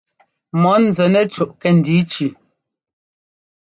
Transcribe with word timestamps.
Mɔ̌ 0.61 0.75
nzɛ 0.85 1.05
nɛ 1.13 1.21
cúʼ 1.33 1.51
kɛ́ndǐ 1.61 1.95
cʉʉ. 2.11 2.27